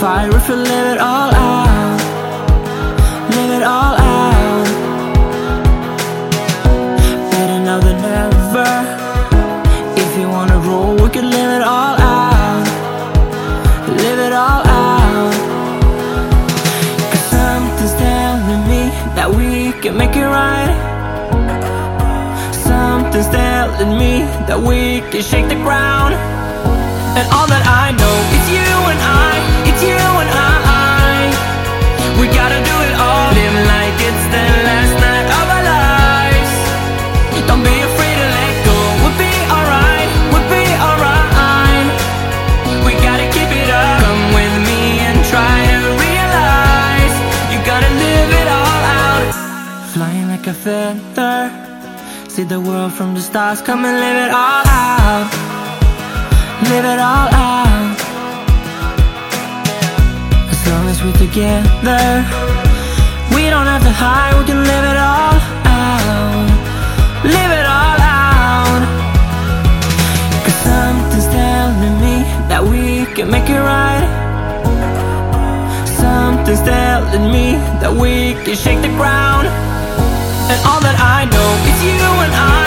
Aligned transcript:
high 0.00 0.26
roof 0.26 0.48
and 0.50 0.62
live 0.62 0.86
it 0.94 0.98
all 0.98 1.30
out. 1.34 2.00
Live 3.34 3.50
it 3.58 3.62
all 3.62 3.94
out. 3.96 4.66
Better 7.30 7.58
now 7.64 7.78
than 7.80 7.98
ever. 8.24 8.72
If 10.02 10.18
you 10.18 10.28
wanna 10.28 10.58
roll, 10.58 10.94
we 11.02 11.08
can 11.08 11.30
live 11.30 11.50
it 11.58 11.62
all 11.62 11.96
out. 12.14 12.66
Live 13.88 14.18
it 14.26 14.32
all 14.32 14.62
out. 14.84 15.34
Cause 17.10 17.26
something's 17.36 17.94
telling 17.94 18.64
me 18.72 18.82
that 19.16 19.28
we 19.38 19.72
can 19.82 19.96
make 19.96 20.14
it 20.14 20.28
right. 20.40 20.76
Something's 22.52 23.28
telling 23.28 23.98
me 23.98 24.12
that 24.48 24.60
we 24.60 25.00
can 25.10 25.22
shake 25.22 25.48
the 25.48 25.60
ground. 25.66 26.14
And 27.18 27.26
all 27.32 27.46
that 27.46 27.64
I 27.64 27.92
know 27.96 28.05
feather, 50.66 51.48
see 52.28 52.42
the 52.42 52.60
world 52.60 52.92
from 52.92 53.14
the 53.14 53.20
stars, 53.20 53.62
come 53.62 53.84
and 53.84 53.96
live 54.04 54.18
it 54.26 54.32
all 54.42 54.64
out. 54.66 55.28
Live 56.72 56.86
it 56.92 57.00
all 57.08 57.28
out. 57.48 57.96
As 60.52 60.60
long 60.68 60.84
as 60.92 60.98
we're 61.04 61.20
together, 61.26 62.04
we 63.34 63.42
don't 63.52 63.68
have 63.72 63.84
to 63.88 63.94
hide, 64.04 64.32
we 64.38 64.44
can 64.50 64.60
live 64.72 64.86
it 64.92 64.98
all 65.12 65.38
out. 65.78 66.48
Live 67.36 67.52
it 67.60 67.66
all 67.78 67.98
out. 68.24 68.82
Cause 70.44 70.58
something's 70.66 71.28
telling 71.40 71.96
me 72.04 72.16
that 72.50 72.62
we 72.72 73.06
can 73.14 73.30
make 73.30 73.48
it 73.56 73.62
right. 73.74 74.06
Something's 76.02 76.62
telling 76.62 77.30
me 77.30 77.46
that 77.82 77.92
we 78.02 78.34
can 78.44 78.56
shake 78.56 78.82
the 78.82 78.92
ground. 78.98 79.75
And 80.48 80.60
all 80.62 80.80
that 80.80 80.94
I 81.02 81.26
know 81.26 81.50
is 81.66 81.78
you 81.82 81.98
and 82.22 82.34
I, 82.34 82.65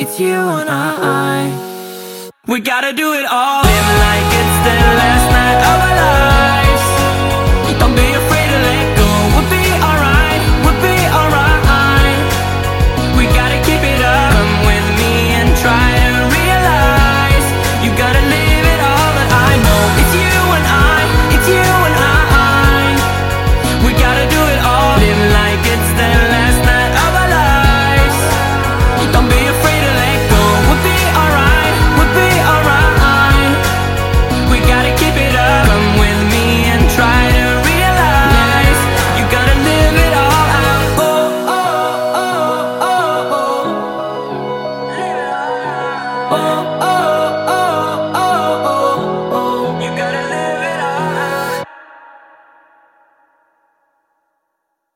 It's 0.00 0.20
you 0.20 0.32
and 0.32 0.70
I. 0.70 2.30
We 2.46 2.60
gotta 2.60 2.92
do 2.92 3.14
it 3.14 3.26
all. 3.26 3.62
Live 3.64 3.88
like 4.06 4.28
it's 4.40 4.56
the 4.62 4.76
last 5.00 5.26
night 5.32 5.58
of 5.58 5.90
our 5.90 5.96
life. 5.96 6.17